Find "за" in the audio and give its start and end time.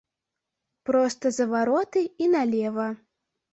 1.37-1.47